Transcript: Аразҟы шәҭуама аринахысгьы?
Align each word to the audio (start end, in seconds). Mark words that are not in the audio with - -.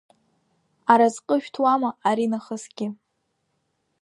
Аразҟы 0.91 1.35
шәҭуама 1.43 1.89
аринахысгьы? 2.09 2.87